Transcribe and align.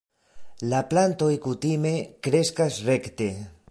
La 0.71 0.79
plantoj 0.93 1.29
kutime 1.45 1.95
kreskas 2.29 2.85
rekte. 2.93 3.35